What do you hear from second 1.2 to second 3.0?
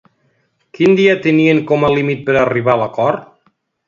tenien com a límit per arribar a